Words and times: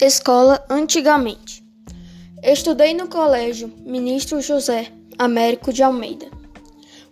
Escola 0.00 0.64
antigamente. 0.70 1.60
Estudei 2.40 2.94
no 2.94 3.08
colégio 3.08 3.72
Ministro 3.80 4.40
José 4.40 4.92
Américo 5.18 5.72
de 5.72 5.82
Almeida. 5.82 6.28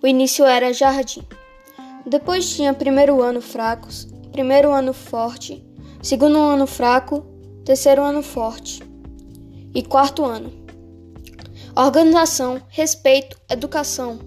O 0.00 0.06
início 0.06 0.44
era 0.44 0.72
jardim. 0.72 1.24
Depois 2.06 2.48
tinha 2.48 2.72
primeiro 2.72 3.20
ano 3.20 3.40
fracos, 3.40 4.06
primeiro 4.30 4.70
ano 4.70 4.92
forte, 4.92 5.66
segundo 6.00 6.38
ano 6.38 6.64
fraco, 6.64 7.26
terceiro 7.64 8.04
ano 8.04 8.22
forte 8.22 8.84
e 9.74 9.82
quarto 9.82 10.24
ano. 10.24 10.52
Organização, 11.74 12.62
respeito, 12.68 13.36
educação. 13.50 14.20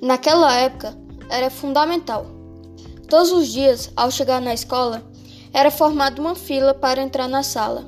Naquela 0.00 0.56
época 0.56 0.96
era 1.28 1.50
fundamental. 1.50 2.24
Todos 3.06 3.30
os 3.32 3.48
dias, 3.48 3.92
ao 3.94 4.10
chegar 4.10 4.40
na 4.40 4.54
escola, 4.54 5.06
era 5.52 5.70
formada 5.70 6.20
uma 6.20 6.34
fila 6.34 6.74
para 6.74 7.02
entrar 7.02 7.28
na 7.28 7.42
sala. 7.42 7.84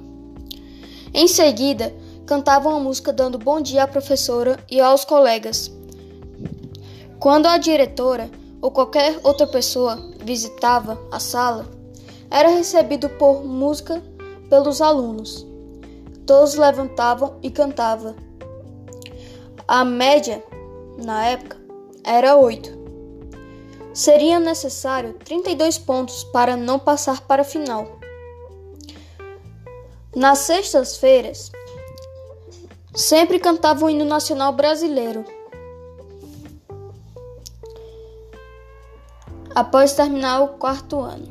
Em 1.13 1.27
seguida, 1.27 1.95
cantavam 2.27 2.77
a 2.77 2.81
música 2.81 3.13
dando 3.13 3.39
bom 3.39 3.61
dia 3.61 3.85
à 3.85 3.89
professora 3.89 4.59
e 4.71 4.81
aos 4.81 5.05
colegas. 5.05 5.73
Quando 7.19 7.47
a 7.47 7.59
diretora 7.59 8.31
ou 8.61 8.71
qualquer 8.71 9.19
outra 9.23 9.47
pessoa 9.47 9.99
visitava 10.23 10.99
a 11.11 11.19
sala, 11.19 11.67
era 12.31 12.49
recebido 12.49 13.09
por 13.09 13.45
música 13.45 14.03
pelos 14.51 14.81
alunos. 14.81 15.47
Todos 16.27 16.55
levantavam 16.55 17.37
e 17.43 17.51
cantavam. 17.51 18.15
A 19.67 19.85
média, 19.85 20.43
na 21.03 21.27
época, 21.27 21.57
era 22.05 22.37
oito. 22.37 22.71
Seria 23.93 24.39
necessário 24.39 25.15
32 25.15 25.79
pontos 25.79 26.25
para 26.25 26.57
não 26.57 26.79
passar 26.79 27.23
para 27.23 27.43
a 27.43 27.45
final. 27.45 27.99
Nas 30.15 30.39
sextas-feiras, 30.39 31.51
sempre 32.95 33.39
cantava 33.39 33.85
o 33.85 33.91
hino 33.91 34.05
nacional 34.05 34.53
brasileiro. 34.53 35.25
Após 39.55 39.93
terminar 39.93 40.41
o 40.43 40.49
quarto 40.59 41.01
ano, 41.01 41.27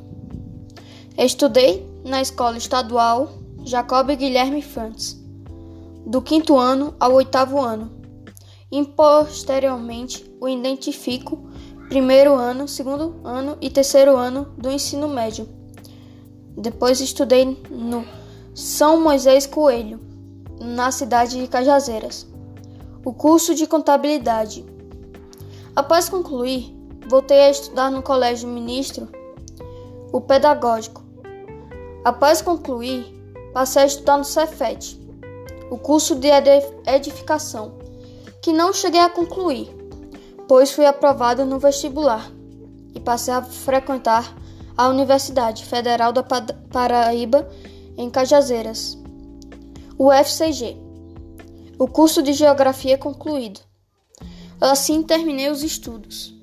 estudei 1.18 1.88
na 2.04 2.22
escola 2.22 2.58
estadual 2.58 3.30
Jacob 3.66 4.08
Guilherme 4.16 4.62
Frantz, 4.62 5.18
do 6.06 6.22
quinto 6.22 6.58
ano 6.58 6.96
ao 7.00 7.14
oitavo 7.14 7.60
ano, 7.60 7.92
e 8.72 8.84
posteriormente 8.86 10.30
o 10.40 10.48
identifico 10.48 11.50
primeiro 11.88 12.36
ano, 12.36 12.68
segundo 12.68 13.16
ano 13.24 13.58
e 13.62 13.70
terceiro 13.70 14.16
ano 14.18 14.54
do 14.58 14.70
ensino 14.70 15.08
médio. 15.08 15.48
Depois 16.58 17.00
estudei 17.00 17.58
no 17.70 18.06
São 18.54 19.02
Moisés 19.02 19.46
Coelho, 19.46 20.00
na 20.60 20.92
cidade 20.92 21.40
de 21.40 21.48
Cajazeiras, 21.48 22.28
o 23.06 23.14
curso 23.14 23.56
de 23.56 23.68
contabilidade. 23.68 24.66
Após 25.76 26.10
concluir, 26.10 26.76
voltei 27.08 27.42
a 27.42 27.50
estudar 27.52 27.90
no 27.90 28.02
Colégio 28.02 28.50
Ministro, 28.50 29.08
o 30.12 30.20
pedagógico. 30.20 31.04
Após 32.04 32.42
concluir, 32.42 33.06
passei 33.54 33.84
a 33.84 33.86
estudar 33.86 34.18
no 34.18 34.26
Cefet, 34.26 35.00
o 35.70 35.78
curso 35.78 36.16
de 36.16 36.28
edificação, 36.86 37.74
que 38.42 38.52
não 38.52 38.74
cheguei 38.74 39.02
a 39.02 39.10
concluir 39.10 39.77
pois 40.48 40.72
fui 40.72 40.86
aprovado 40.86 41.46
no 41.46 41.60
vestibular 41.60 42.32
e 42.96 43.00
passei 43.00 43.34
a 43.34 43.42
frequentar 43.42 44.36
a 44.78 44.88
Universidade 44.88 45.66
Federal 45.66 46.14
da 46.14 46.24
Paraíba 46.24 47.50
em 47.98 48.10
Cajazeiras, 48.10 48.98
o 49.98 50.12
FCG. 50.12 50.78
O 51.80 51.88
curso 51.88 52.24
de 52.24 52.34
Geografia 52.34 52.98
concluído. 52.98 53.60
Assim 54.60 55.04
terminei 55.04 55.50
os 55.52 55.62
estudos. 55.62 56.34